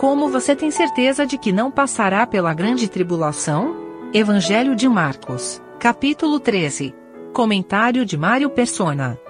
[0.00, 3.76] Como você tem certeza de que não passará pela grande tribulação?
[4.14, 6.94] Evangelho de Marcos, capítulo 13.
[7.34, 9.20] Comentário de Mário Persona.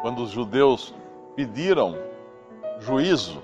[0.00, 0.94] Quando os judeus
[1.36, 1.94] pediram
[2.80, 3.42] juízo,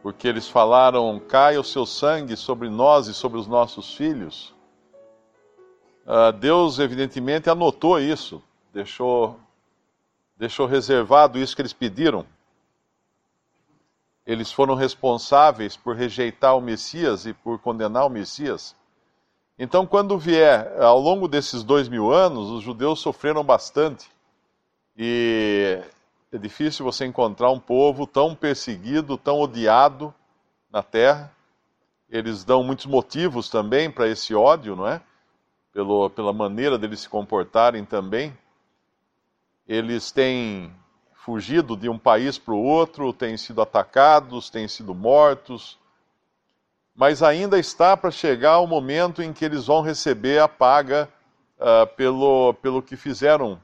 [0.00, 4.54] porque eles falaram: caia o seu sangue sobre nós e sobre os nossos filhos.
[6.06, 8.40] Uh, Deus, evidentemente, anotou isso,
[8.72, 9.40] deixou,
[10.36, 12.24] deixou reservado isso que eles pediram.
[14.26, 18.76] Eles foram responsáveis por rejeitar o Messias e por condenar o Messias.
[19.58, 24.10] Então, quando vier, ao longo desses dois mil anos, os judeus sofreram bastante.
[24.96, 25.82] E
[26.32, 30.14] é difícil você encontrar um povo tão perseguido, tão odiado
[30.70, 31.30] na terra.
[32.08, 35.00] Eles dão muitos motivos também para esse ódio, não é?
[35.72, 38.36] Pelo, pela maneira deles se comportarem também.
[39.66, 40.72] Eles têm
[41.30, 45.78] fugido de um país para o outro, têm sido atacados, têm sido mortos.
[46.92, 51.08] Mas ainda está para chegar o momento em que eles vão receber a paga
[51.56, 53.60] uh, pelo, pelo que fizeram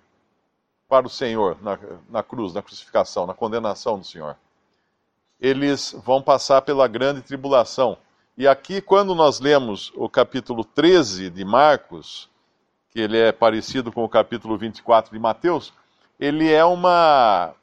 [0.88, 1.76] para o Senhor na,
[2.08, 4.36] na cruz, na crucificação, na condenação do Senhor.
[5.40, 7.98] Eles vão passar pela grande tribulação.
[8.38, 12.30] E aqui, quando nós lemos o capítulo 13 de Marcos,
[12.90, 15.72] que ele é parecido com o capítulo 24 de Mateus,
[16.18, 17.54] ele é uma.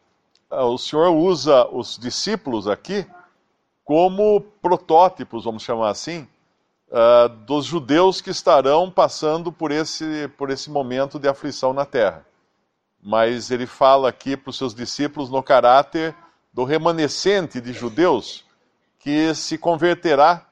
[0.49, 3.05] O Senhor usa os discípulos aqui
[3.83, 6.27] como protótipos, vamos chamar assim,
[6.89, 12.25] uh, dos judeus que estarão passando por esse, por esse momento de aflição na terra
[13.03, 16.15] mas ele fala aqui para os seus discípulos no caráter
[16.53, 18.45] do remanescente de judeus
[18.97, 20.47] que se converterá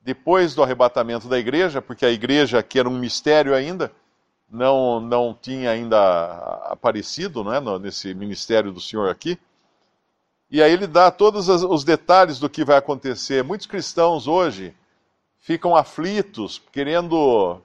[0.00, 3.90] depois do arrebatamento da igreja, porque a igreja aqui era um mistério ainda,
[4.50, 6.32] não, não tinha ainda
[6.64, 9.38] aparecido né, nesse ministério do Senhor aqui.
[10.50, 13.44] E aí ele dá todos os detalhes do que vai acontecer.
[13.44, 14.74] Muitos cristãos hoje
[15.38, 17.60] ficam aflitos, querendo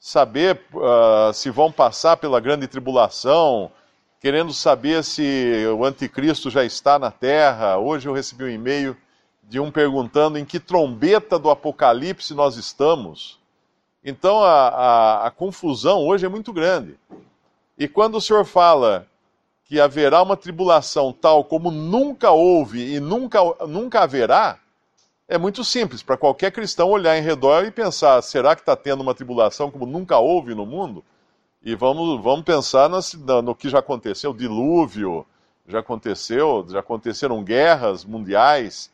[0.00, 3.70] saber uh, se vão passar pela grande tribulação,
[4.20, 7.78] querendo saber se o anticristo já está na terra.
[7.78, 8.96] Hoje eu recebi um e-mail
[9.44, 13.38] de um perguntando em que trombeta do Apocalipse nós estamos.
[14.04, 16.98] Então a, a, a confusão hoje é muito grande.
[17.76, 19.06] E quando o Senhor fala
[19.64, 24.58] que haverá uma tribulação tal como nunca houve e nunca, nunca haverá,
[25.28, 29.02] é muito simples para qualquer cristão olhar em redor e pensar: será que está tendo
[29.02, 31.04] uma tribulação como nunca houve no mundo?
[31.62, 35.26] E vamos, vamos pensar no, no que já aconteceu: dilúvio,
[35.66, 38.90] já aconteceu, já aconteceram guerras mundiais.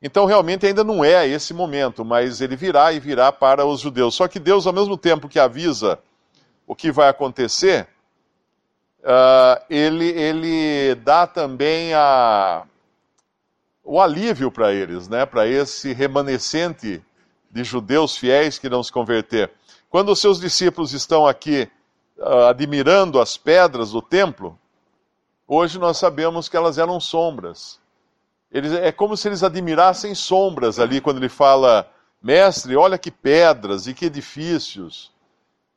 [0.00, 4.14] Então, realmente, ainda não é esse momento, mas ele virá e virá para os judeus.
[4.14, 5.98] Só que Deus, ao mesmo tempo que avisa
[6.66, 7.88] o que vai acontecer,
[9.00, 12.62] uh, ele, ele dá também a,
[13.82, 17.02] o alívio para eles, né, para esse remanescente
[17.50, 19.50] de judeus fiéis que não se converter.
[19.90, 21.68] Quando os seus discípulos estão aqui
[22.18, 24.56] uh, admirando as pedras do templo,
[25.46, 27.80] hoje nós sabemos que elas eram sombras.
[28.50, 31.90] Eles, é como se eles admirassem sombras ali quando ele fala,
[32.22, 35.12] mestre, olha que pedras e que edifícios.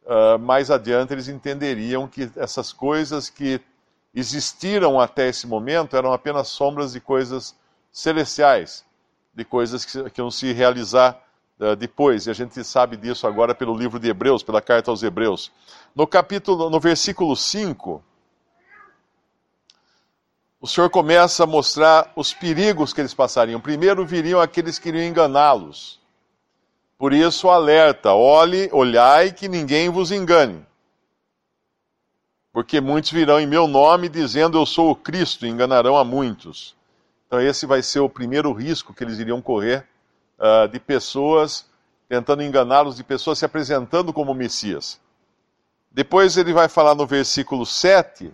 [0.04, 3.62] Uh, mais adiante eles entenderiam que essas coisas que
[4.14, 7.56] existiram até esse momento eram apenas sombras de coisas
[7.92, 8.84] celestiais,
[9.34, 11.22] de coisas que, que vão se realizar
[11.60, 12.26] uh, depois.
[12.26, 15.52] E a gente sabe disso agora pelo livro de Hebreus, pela carta aos Hebreus.
[15.94, 18.04] No capítulo, no versículo 5,
[20.62, 23.60] o Senhor começa a mostrar os perigos que eles passariam.
[23.60, 26.00] Primeiro viriam aqueles que iriam enganá-los.
[27.00, 30.64] Por isso, alerta: olhe, olhai que ninguém vos engane.
[32.54, 36.76] Porque muitos virão em meu nome dizendo eu sou o Cristo, e enganarão a muitos.
[37.26, 39.88] Então, esse vai ser o primeiro risco que eles iriam correr
[40.38, 41.66] uh, de pessoas
[42.08, 45.00] tentando enganá-los, de pessoas se apresentando como Messias.
[45.90, 48.32] Depois ele vai falar no versículo 7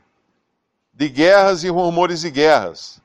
[0.97, 2.99] de guerras e rumores de guerras.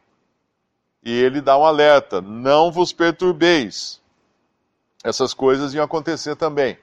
[1.04, 4.00] E ele dá um alerta: não vos perturbeis.
[5.04, 6.78] Essas coisas iam acontecer também.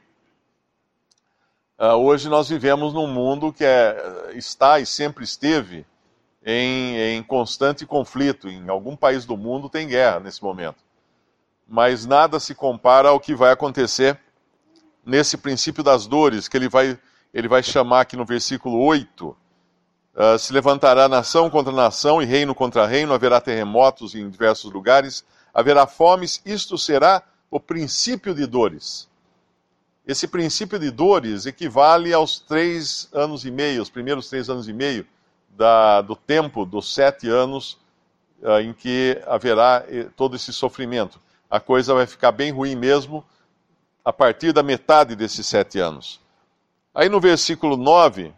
[1.80, 5.84] Uh, hoje nós vivemos num mundo que é, está e sempre esteve
[6.46, 8.48] em, em constante conflito.
[8.48, 10.78] Em algum país do mundo tem guerra nesse momento.
[11.68, 14.20] Mas nada se compara ao que vai acontecer
[15.04, 17.00] nesse princípio das dores, que ele vai,
[17.34, 19.36] ele vai chamar aqui no versículo 8.
[20.16, 25.24] Ah, se levantará nação contra nação e reino contra reino, haverá terremotos em diversos lugares,
[25.54, 29.08] haverá fomes, isto será o princípio de dores.
[30.06, 34.74] Esse princípio de dores equivale aos três anos e meio, os primeiros três anos e
[34.74, 35.06] meio
[35.50, 37.78] da, do tempo dos sete anos
[38.42, 41.20] uh, em que haverá eh, todo esse sofrimento.
[41.50, 43.24] A coisa vai ficar bem ruim mesmo
[44.04, 46.20] a partir da metade desses sete anos.
[46.94, 48.34] Aí no versículo 9,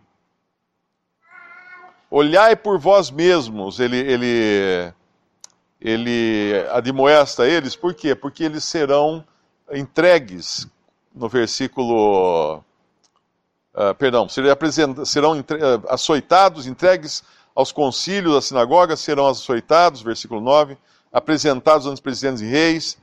[2.11, 4.93] olhai por vós mesmos, ele, ele,
[5.79, 8.13] ele admoesta eles, por quê?
[8.13, 9.25] Porque eles serão
[9.71, 10.67] entregues,
[11.15, 12.57] no versículo,
[13.73, 14.27] uh, perdão,
[15.05, 17.23] serão entre, uh, açoitados, entregues
[17.55, 20.77] aos concílios das sinagogas, serão açoitados, versículo 9,
[21.11, 22.97] apresentados aos presidentes e reis,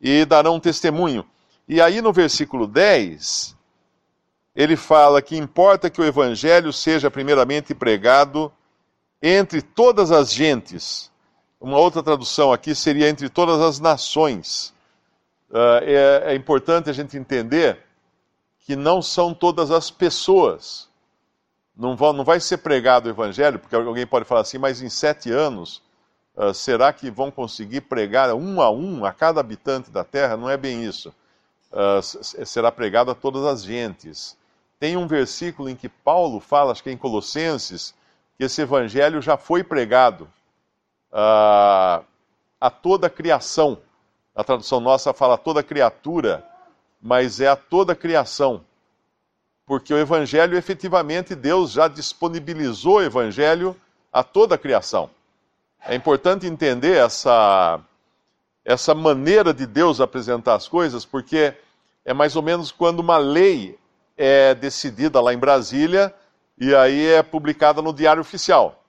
[0.00, 1.24] e darão testemunho.
[1.68, 3.55] E aí no versículo 10,
[4.56, 8.50] ele fala que importa que o evangelho seja primeiramente pregado
[9.22, 11.12] entre todas as gentes.
[11.60, 14.74] Uma outra tradução aqui seria entre todas as nações.
[15.50, 17.78] Uh, é, é importante a gente entender
[18.60, 20.88] que não são todas as pessoas.
[21.76, 24.88] Não, vão, não vai ser pregado o evangelho, porque alguém pode falar assim, mas em
[24.88, 25.82] sete anos,
[26.34, 30.34] uh, será que vão conseguir pregar um a um a cada habitante da terra?
[30.34, 31.14] Não é bem isso
[31.72, 32.02] uh,
[32.46, 34.36] será pregado a todas as gentes.
[34.78, 37.94] Tem um versículo em que Paulo fala, acho que é em Colossenses,
[38.36, 40.24] que esse evangelho já foi pregado
[41.12, 42.04] uh,
[42.60, 43.78] a toda a criação.
[44.34, 46.44] A tradução nossa fala toda criatura,
[47.00, 48.62] mas é a toda a criação.
[49.64, 53.74] Porque o evangelho, efetivamente, Deus já disponibilizou o evangelho
[54.12, 55.08] a toda a criação.
[55.80, 57.80] É importante entender essa,
[58.64, 61.54] essa maneira de Deus apresentar as coisas, porque
[62.04, 63.78] é mais ou menos quando uma lei
[64.16, 66.14] é decidida lá em Brasília
[66.58, 68.82] e aí é publicada no Diário Oficial.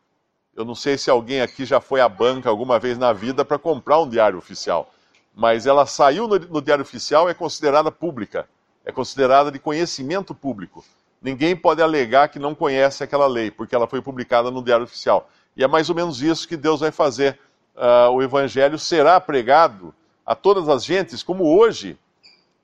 [0.57, 3.59] Eu não sei se alguém aqui já foi à banca alguma vez na vida para
[3.59, 4.91] comprar um diário oficial,
[5.35, 8.50] mas ela saiu no, no Diário Oficial é considerada pública,
[8.83, 10.83] é considerada de conhecimento público.
[11.21, 15.30] Ninguém pode alegar que não conhece aquela lei, porque ela foi publicada no Diário Oficial.
[15.56, 17.39] E é mais ou menos isso que Deus vai fazer.
[17.75, 19.94] Uh, o Evangelho será pregado
[20.25, 22.00] a todas as gentes, como hoje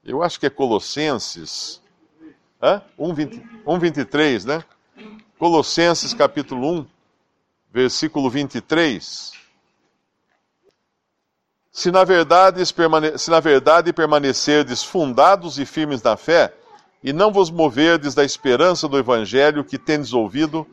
[0.04, 1.80] eu acho que é Colossenses,
[2.98, 4.64] 1,23, né?
[5.38, 6.88] Colossenses capítulo 1,
[7.74, 9.34] versículo 23.
[11.70, 16.54] Se na verdade, se na verdade permanecerdes fundados e firmes na fé,
[17.04, 20.66] e não vos moverdes da esperança do evangelho que tendes ouvido,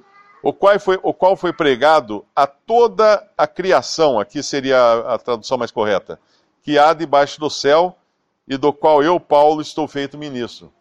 [0.42, 5.18] o qual foi, o qual foi pregado a toda a criação, aqui seria a, a
[5.18, 6.20] tradução mais correta,
[6.62, 7.96] que há debaixo do céu,
[8.46, 10.72] e do qual eu, Paulo, estou feito ministro.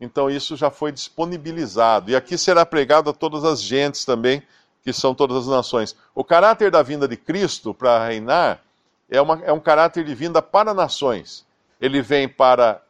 [0.00, 2.10] Então isso já foi disponibilizado.
[2.10, 4.42] E aqui será pregado a todas as gentes também,
[4.82, 5.96] que são todas as nações.
[6.14, 8.62] O caráter da vinda de Cristo para reinar
[9.08, 11.44] é, uma, é um caráter de vinda para nações.
[11.80, 12.82] Ele vem para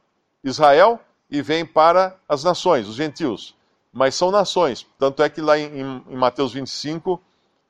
[0.42, 1.00] Israel
[1.30, 3.54] e vem para as nações, os gentios.
[3.92, 4.86] Mas são nações.
[4.98, 7.20] Tanto é que lá em, em Mateus 25,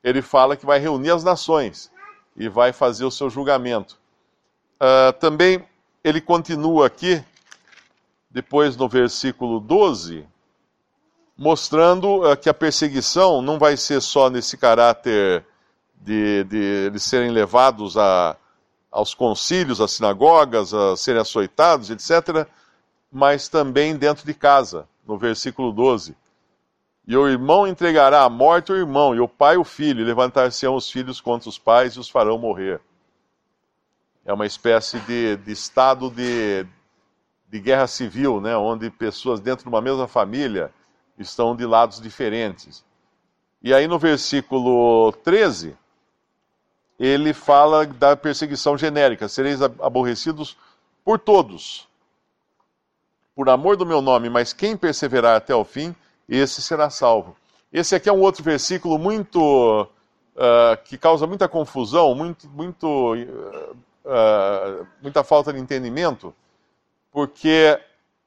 [0.03, 1.91] ele fala que vai reunir as nações
[2.35, 3.97] e vai fazer o seu julgamento.
[4.81, 5.63] Uh, também
[6.03, 7.23] ele continua aqui,
[8.29, 10.25] depois no versículo 12,
[11.37, 15.45] mostrando uh, que a perseguição não vai ser só nesse caráter
[15.95, 16.43] de,
[16.91, 18.35] de, serem levados a,
[18.91, 22.47] aos concílios, às sinagogas, a serem açoitados, etc.,
[23.11, 26.15] mas também dentro de casa, no versículo 12.
[27.07, 30.75] E o irmão entregará à morte o irmão, e o pai o filho, e levantar-se-ão
[30.75, 32.79] os filhos contra os pais e os farão morrer
[34.29, 36.63] é uma espécie de, de estado de,
[37.49, 40.71] de guerra civil, né, onde pessoas dentro de uma mesma família
[41.17, 42.85] estão de lados diferentes.
[43.61, 45.75] E aí no versículo 13,
[46.99, 50.57] ele fala da perseguição genérica: sereis aborrecidos
[51.03, 51.87] por todos,
[53.35, 55.95] por amor do meu nome, mas quem perseverar até o fim,
[56.27, 57.35] esse será salvo.
[57.71, 59.87] Esse aqui é um outro versículo muito.
[60.35, 63.75] Uh, que causa muita confusão, muito, muito uh,
[64.05, 66.33] uh, muita falta de entendimento,
[67.19, 67.77] porque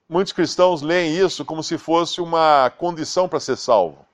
[0.06, 4.04] muitos cristãos leem isso como se fosse uma condição para ser salvo.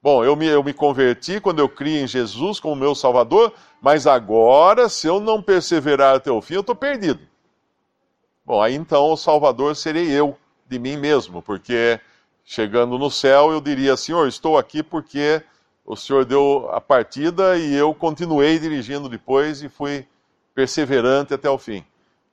[0.00, 3.52] Bom, eu me, eu me converti quando eu criei em Jesus como meu Salvador,
[3.82, 7.18] mas agora, se eu não perseverar até o fim, eu estou perdido.
[8.46, 10.38] Bom, aí então o Salvador serei eu,
[10.68, 11.98] de mim mesmo, porque
[12.44, 15.42] chegando no céu eu diria: Senhor, estou aqui porque
[15.84, 20.06] o Senhor deu a partida e eu continuei dirigindo depois e fui
[20.54, 21.84] perseverante até o fim.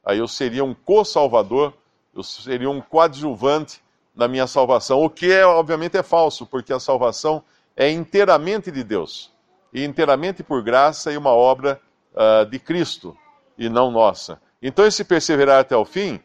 [0.05, 1.73] Aí eu seria um co-salvador,
[2.13, 3.81] eu seria um coadjuvante
[4.15, 7.43] na minha salvação, o que é, obviamente é falso, porque a salvação
[7.75, 9.33] é inteiramente de Deus,
[9.73, 11.81] e inteiramente por graça e uma obra
[12.13, 13.17] uh, de Cristo,
[13.57, 14.39] e não nossa.
[14.61, 16.21] Então esse perseverar até o fim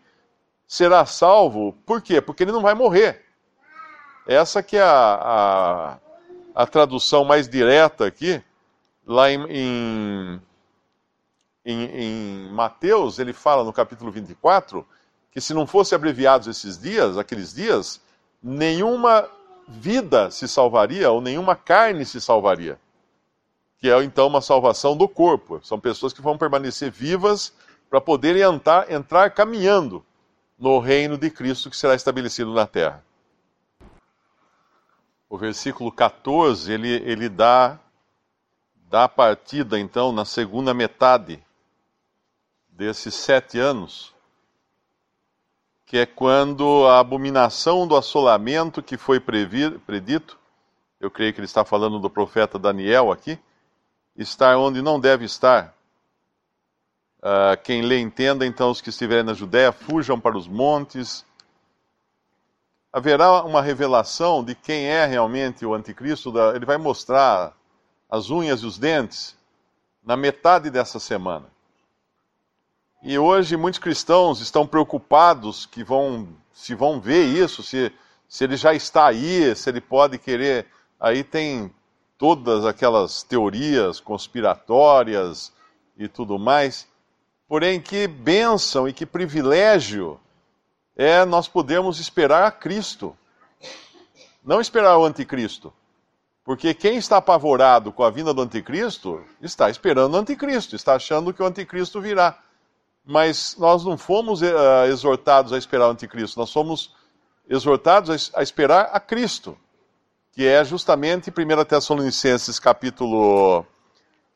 [0.69, 2.21] será salvo, por quê?
[2.21, 3.25] Porque ele não vai morrer.
[4.29, 5.99] Essa que é a,
[6.55, 8.41] a, a tradução mais direta aqui,
[9.11, 10.41] Lá em, em,
[11.65, 14.87] em, em Mateus, ele fala no capítulo 24
[15.31, 18.01] que se não fossem abreviados esses dias, aqueles dias,
[18.43, 19.29] nenhuma
[19.69, 22.79] vida se salvaria ou nenhuma carne se salvaria.
[23.79, 25.61] Que é então uma salvação do corpo.
[25.63, 27.53] São pessoas que vão permanecer vivas
[27.89, 30.05] para poderem entrar, entrar caminhando
[30.59, 33.03] no reino de Cristo que será estabelecido na terra.
[35.29, 37.79] O versículo 14, ele, ele dá,
[38.91, 41.41] dá a partida, então, na segunda metade
[42.81, 44.15] desses sete anos,
[45.85, 50.39] que é quando a abominação do assolamento que foi predito,
[50.99, 53.39] eu creio que ele está falando do profeta Daniel aqui,
[54.17, 55.75] está onde não deve estar.
[57.19, 61.23] Uh, quem lê entenda, então, os que estiverem na Judéia, fujam para os montes.
[62.91, 66.33] Haverá uma revelação de quem é realmente o anticristo.
[66.55, 67.55] Ele vai mostrar
[68.09, 69.37] as unhas e os dentes
[70.03, 71.60] na metade dessa semana.
[73.03, 77.91] E hoje muitos cristãos estão preocupados que vão se vão ver isso, se,
[78.29, 80.67] se ele já está aí, se ele pode querer.
[81.01, 81.73] Aí tem
[82.19, 85.51] todas aquelas teorias conspiratórias
[85.97, 86.87] e tudo mais.
[87.49, 90.21] Porém, que bênção e que privilégio
[90.95, 93.17] é nós podermos esperar a Cristo,
[94.45, 95.73] não esperar o anticristo.
[96.45, 101.33] Porque quem está apavorado com a vinda do anticristo está esperando o anticristo, está achando
[101.33, 102.39] que o anticristo virá.
[103.11, 106.95] Mas nós não fomos uh, exortados a esperar o anticristo, nós fomos
[107.49, 109.59] exortados a, a esperar a Cristo,
[110.31, 113.67] que é justamente 1 Tessalonicenses capítulo uh,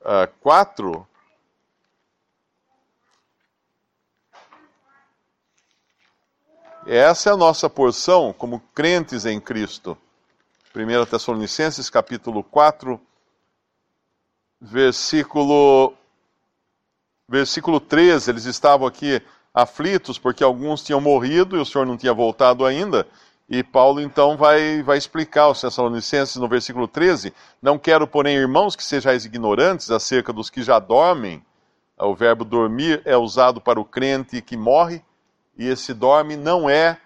[0.04, 1.07] ah, 4,
[6.85, 9.97] Essa é a nossa porção como crentes em Cristo.
[10.75, 13.00] 1 Tessalonicenses capítulo 4,
[14.61, 15.95] versículo,
[17.28, 18.31] versículo 13.
[18.31, 23.07] Eles estavam aqui aflitos porque alguns tinham morrido e o Senhor não tinha voltado ainda.
[23.49, 28.75] E Paulo então vai, vai explicar aos Tessalonicenses no versículo 13: Não quero, porém, irmãos,
[28.75, 31.45] que sejais ignorantes acerca dos que já dormem.
[31.99, 35.02] O verbo dormir é usado para o crente que morre
[35.57, 36.99] e esse dorme não é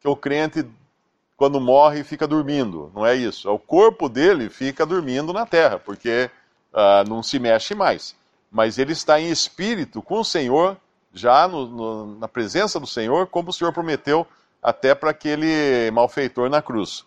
[0.00, 0.64] que o crente,
[1.36, 2.90] quando morre, fica dormindo.
[2.94, 3.48] Não é isso.
[3.48, 6.30] É o corpo dele fica dormindo na terra, porque
[6.72, 8.16] uh, não se mexe mais.
[8.54, 10.76] Mas ele está em espírito com o Senhor,
[11.12, 14.24] já no, no, na presença do Senhor, como o Senhor prometeu
[14.62, 17.04] até para aquele malfeitor na cruz.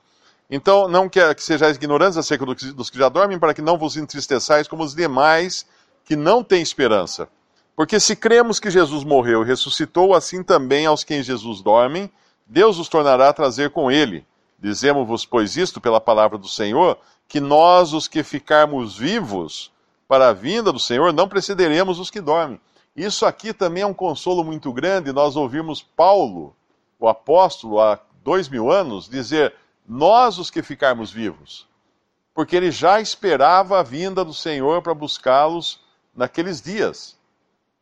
[0.52, 3.96] Então, não quer que sejais ignorantes acerca dos que já dormem, para que não vos
[3.96, 5.66] entristeçais como os demais
[6.04, 7.30] que não têm esperança.
[7.78, 12.12] Porque se cremos que Jesus morreu e ressuscitou, assim também aos que em Jesus dormem,
[12.46, 14.26] Deus os tornará a trazer com ele.
[14.60, 19.72] Dizemos-vos, pois, isto pela palavra do Senhor, que nós, os que ficarmos vivos
[20.08, 22.60] para a vinda do Senhor, não precederemos os que dormem.
[22.96, 26.56] Isso aqui também é um consolo muito grande, nós ouvimos Paulo,
[27.00, 29.54] o apóstolo, há dois mil anos, dizer:
[29.88, 31.68] Nós, os que ficarmos vivos.
[32.34, 35.80] Porque ele já esperava a vinda do Senhor para buscá-los
[36.16, 37.18] naqueles dias.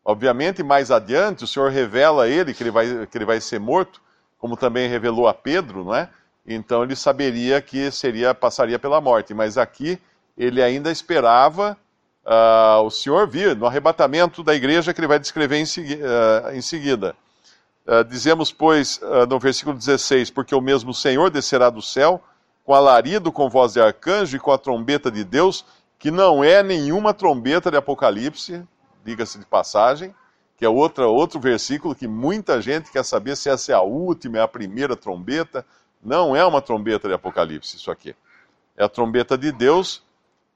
[0.04, 3.60] Obviamente, mais adiante, o Senhor revela a ele que ele vai, que ele vai ser
[3.60, 4.02] morto,
[4.38, 6.10] como também revelou a Pedro, não é?
[6.46, 9.34] Então ele saberia que seria passaria pela morte.
[9.34, 10.00] Mas aqui
[10.38, 11.78] ele ainda esperava
[12.26, 16.52] uh, o Senhor vir no arrebatamento da igreja que ele vai descrever em, segui uh,
[16.54, 17.16] em seguida.
[17.86, 22.22] Uh, dizemos, pois, no versículo 16: Porque o mesmo Senhor descerá do céu
[22.66, 25.64] com alarido, com voz de arcanjo e com a trombeta de Deus,
[26.00, 28.64] que não é nenhuma trombeta de Apocalipse,
[29.04, 30.14] diga-se de passagem,
[30.58, 34.40] que é outra, outro versículo que muita gente quer saber se essa é a última,
[34.40, 35.64] é a primeira trombeta.
[36.04, 38.16] Não é uma trombeta de Apocalipse, isso aqui.
[38.76, 39.98] É a trombeta de Deus,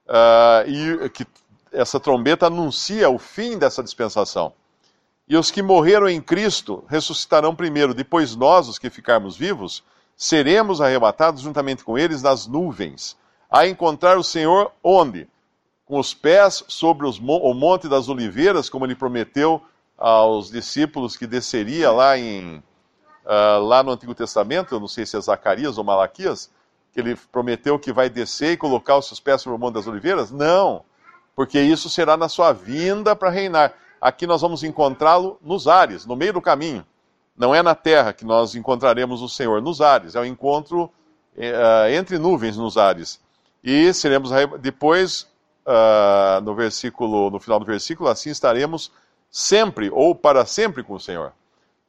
[0.08, 1.26] uh, e que
[1.72, 4.54] essa trombeta anuncia o fim dessa dispensação.
[5.28, 9.84] E os que morreram em Cristo ressuscitarão primeiro, depois nós, os que ficarmos vivos,
[10.16, 13.16] seremos arrebatados juntamente com eles nas nuvens,
[13.50, 15.28] a encontrar o Senhor onde?
[15.90, 19.60] com os pés sobre os, o Monte das Oliveiras, como ele prometeu
[19.98, 22.64] aos discípulos que desceria lá, em,
[23.26, 26.52] uh, lá no Antigo Testamento, eu não sei se é Zacarias ou Malaquias,
[26.94, 29.88] que ele prometeu que vai descer e colocar os seus pés sobre o Monte das
[29.88, 30.30] Oliveiras?
[30.30, 30.86] Não,
[31.40, 33.74] porque isso será na sua vinda para reinar.
[34.02, 36.86] Aqui nós vamos encontrá-lo nos ares, no meio do caminho.
[37.34, 40.16] Não é na terra que nós encontraremos o Senhor, nos ares.
[40.16, 40.92] É o um encontro
[41.38, 43.22] uh, entre nuvens nos ares.
[43.64, 45.28] E seremos depois
[45.66, 48.92] uh, no versículo, no final do versículo, assim estaremos
[49.32, 51.32] sempre ou para sempre com o Senhor.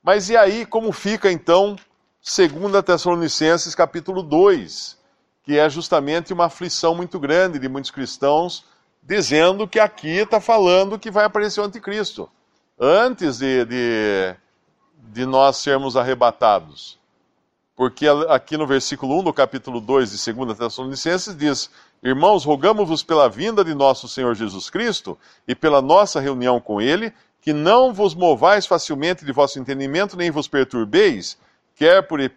[0.01, 1.75] Mas e aí como fica então
[2.23, 4.97] 2 Tessalonicenses capítulo 2,
[5.43, 8.70] que é justamente uma aflição muito grande de muitos cristãos
[9.03, 12.31] dizendo que aqui está falando que vai aparecer o anticristo,
[12.79, 14.37] antes de, de,
[15.13, 16.99] de nós sermos arrebatados.
[17.77, 21.71] Porque aqui no versículo 1 do capítulo 2 de 2 Tessalonicenses diz:
[22.03, 27.13] Irmãos, rogamos-vos pela vinda de nosso Senhor Jesus Cristo e pela nossa reunião com Ele,
[27.41, 31.39] que não vos movais facilmente de vosso entendimento, nem vos perturbeis,
[31.75, 32.29] quer por eh,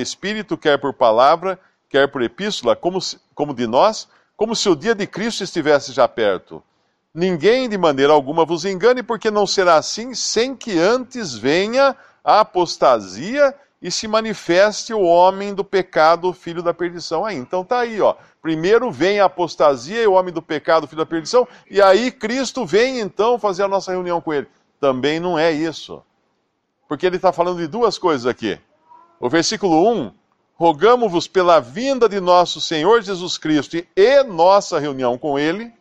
[0.00, 2.98] espírito, quer por palavra, quer por epístola, como,
[3.32, 4.08] como de nós,
[4.40, 6.62] como se o dia de Cristo estivesse já perto.
[7.12, 11.94] Ninguém de maneira alguma vos engane, porque não será assim sem que antes venha
[12.24, 17.22] a apostasia e se manifeste o homem do pecado, filho da perdição.
[17.22, 18.14] Aí, então tá aí, ó.
[18.40, 22.64] Primeiro vem a apostasia e o homem do pecado, filho da perdição, e aí Cristo
[22.64, 24.48] vem então fazer a nossa reunião com ele.
[24.80, 26.02] Também não é isso.
[26.88, 28.58] Porque ele está falando de duas coisas aqui.
[29.20, 30.12] O versículo 1
[30.60, 35.72] rogamos-vos pela vinda de nosso Senhor Jesus Cristo e nossa reunião com Ele.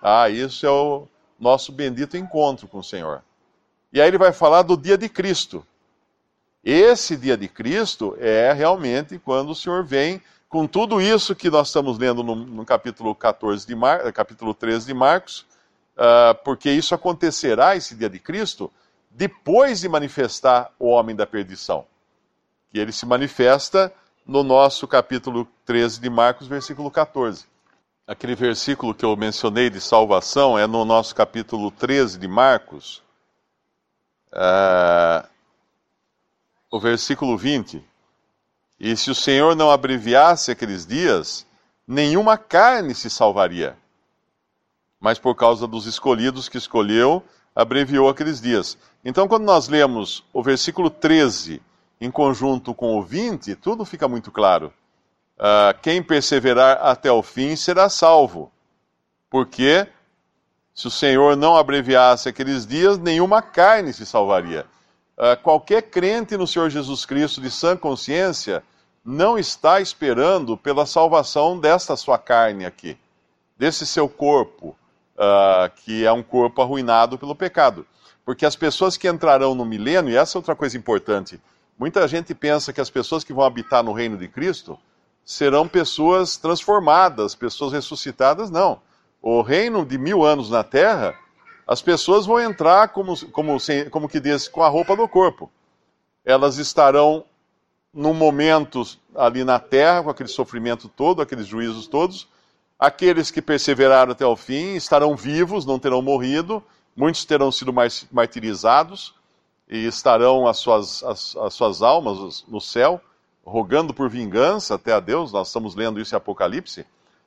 [0.00, 1.08] Ah, isso é o
[1.40, 3.20] nosso bendito encontro com o Senhor.
[3.92, 5.66] E aí ele vai falar do dia de Cristo.
[6.62, 11.66] Esse dia de Cristo é realmente quando o Senhor vem com tudo isso que nós
[11.66, 15.44] estamos lendo no, no capítulo 14 de Mar, capítulo 13 de Marcos,
[15.96, 18.70] uh, porque isso acontecerá, esse dia de Cristo,
[19.10, 21.84] depois de manifestar o homem da perdição
[22.70, 23.92] que ele se manifesta
[24.26, 27.46] no nosso capítulo 13 de Marcos, versículo 14.
[28.06, 33.02] Aquele versículo que eu mencionei de salvação é no nosso capítulo 13 de Marcos,
[34.32, 35.26] uh,
[36.70, 37.82] o versículo 20.
[38.80, 41.46] E se o Senhor não abreviasse aqueles dias,
[41.86, 43.76] nenhuma carne se salvaria.
[45.00, 47.22] Mas por causa dos escolhidos que escolheu,
[47.54, 48.76] abreviou aqueles dias.
[49.04, 51.62] Então, quando nós lemos o versículo 13
[52.00, 54.72] em conjunto com o 20, tudo fica muito claro.
[55.36, 58.50] Uh, quem perseverar até o fim será salvo.
[59.30, 59.86] Porque
[60.74, 64.66] se o Senhor não abreviasse aqueles dias, nenhuma carne se salvaria.
[65.16, 68.62] Uh, qualquer crente no Senhor Jesus Cristo de sã consciência
[69.04, 72.96] não está esperando pela salvação desta sua carne aqui,
[73.56, 74.76] desse seu corpo,
[75.16, 77.86] uh, que é um corpo arruinado pelo pecado.
[78.24, 81.40] Porque as pessoas que entrarão no milênio, e essa é outra coisa importante,
[81.78, 84.76] Muita gente pensa que as pessoas que vão habitar no reino de Cristo
[85.24, 88.50] serão pessoas transformadas, pessoas ressuscitadas.
[88.50, 88.80] Não.
[89.22, 91.14] O reino de mil anos na terra,
[91.66, 93.58] as pessoas vão entrar como, como,
[93.90, 95.48] como que diz, com a roupa do corpo.
[96.24, 97.24] Elas estarão
[97.94, 98.82] num momento
[99.14, 102.26] ali na terra, com aquele sofrimento todo, aqueles juízos todos.
[102.76, 106.62] Aqueles que perseveraram até o fim estarão vivos, não terão morrido.
[106.96, 107.72] Muitos terão sido
[108.10, 109.17] martirizados
[109.68, 113.00] e estarão as suas, as, as suas almas no céu,
[113.44, 116.86] rogando por vingança até a Deus, nós estamos lendo isso em Apocalipse,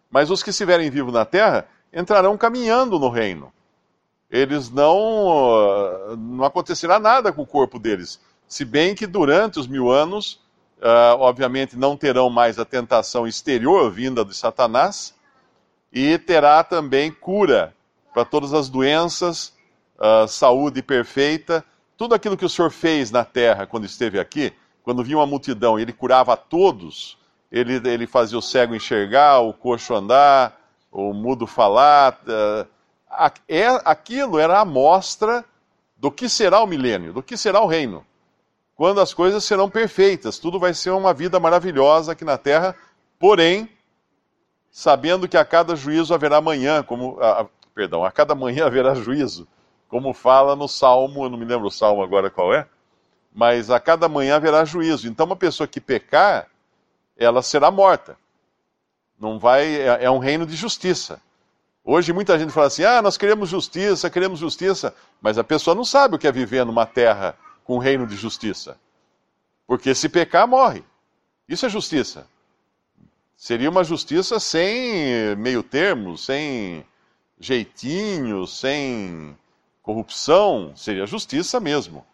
[0.10, 3.52] mas os que estiverem vivos na terra entrarão caminhando no reino.
[4.30, 6.16] Eles não.
[6.18, 8.20] não acontecerá nada com o corpo deles.
[8.48, 10.40] Se bem que durante os mil anos,
[10.80, 15.14] uh, obviamente, não terão mais a tentação exterior vinda de Satanás,
[15.92, 17.74] e terá também cura
[18.14, 19.54] para todas as doenças,
[19.98, 21.64] uh, saúde perfeita,
[22.02, 25.78] tudo aquilo que o Senhor fez na terra quando esteve aqui, quando via uma multidão
[25.78, 27.16] e ele curava a todos,
[27.52, 30.60] ele, ele fazia o cego enxergar, o coxo andar,
[30.92, 32.20] o mudo falar.
[32.24, 32.68] Uh,
[33.48, 35.46] é, aquilo era a amostra
[35.96, 38.04] do que será o milênio, do que será o reino.
[38.76, 42.76] Quando as coisas serão perfeitas, tudo vai ser uma vida maravilhosa aqui na terra,
[43.20, 43.70] porém,
[44.72, 49.48] sabendo que a cada juízo haverá amanhã, como, a, perdão, a cada manhã haverá juízo
[49.92, 52.66] como fala no Salmo, eu não me lembro o Salmo agora qual é,
[53.34, 55.06] mas a cada manhã haverá juízo.
[55.06, 56.48] Então, uma pessoa que pecar,
[57.18, 58.18] ela será morta.
[59.20, 61.22] Não vai, é, é um reino de justiça.
[61.84, 65.84] Hoje muita gente fala assim: ah, nós queremos justiça, queremos justiça, mas a pessoa não
[65.84, 68.78] sabe o que é viver numa terra com um reino de justiça.
[69.68, 70.86] Porque se pecar, morre.
[71.50, 72.26] Isso é justiça.
[73.36, 76.86] Seria uma justiça sem meio termo, sem
[77.38, 79.36] jeitinho, sem
[79.92, 82.06] corrupção, seria justiça mesmo.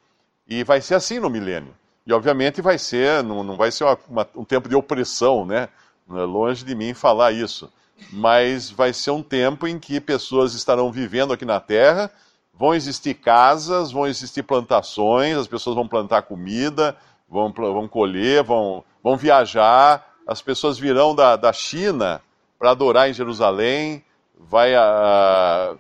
[0.48, 1.74] E vai ser assim no milênio.
[2.06, 5.70] E obviamente vai ser, não, não vai ser uma, uma, um tempo de opressão, né?
[6.10, 7.72] É longe de mim falar isso.
[8.12, 12.10] Mas vai ser um tempo em que pessoas estarão vivendo aqui na Terra,
[12.54, 16.96] vão existir casas, vão existir plantações, as pessoas vão plantar comida,
[17.30, 22.22] vão, vão colher, vão, vão viajar, as pessoas virão da, da China
[22.58, 24.04] para adorar em Jerusalém,
[24.40, 25.76] vai a,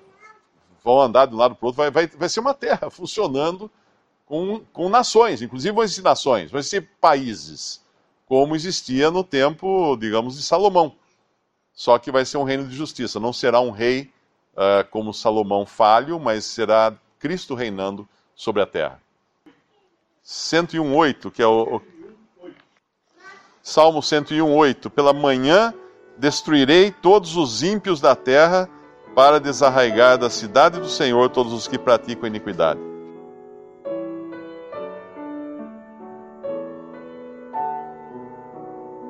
[0.87, 3.69] vão andar de um lado para o outro, vai, vai, vai ser uma terra funcionando
[4.25, 7.83] com, com nações, inclusive vão existir nações, vão existir países,
[8.25, 10.95] como existia no tempo, digamos, de Salomão.
[11.73, 13.19] só que vai ser um reino de justiça.
[13.19, 14.11] Não será um rei
[14.53, 19.01] uh, como Salomão falho, mas será Cristo reinando sobre a terra.
[20.25, 21.81] 101.8, que é o, o
[23.61, 25.73] Salmo 101:8 Pela manhã
[26.17, 28.69] destruirei todos os ímpios da terra
[29.17, 32.79] para desarraigar da cidade do Senhor todos os que praticam iniquidade.